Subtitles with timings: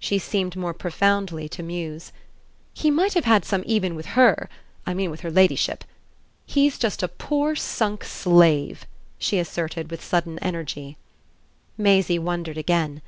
[0.00, 2.10] She seemed more profoundly to muse.
[2.74, 4.48] "He might have had some even with HER
[4.84, 5.84] I mean with her ladyship.
[6.44, 8.88] He's just a poor sunk slave,"
[9.20, 10.96] she asserted with sudden energy.
[11.78, 13.02] Maisie wondered again.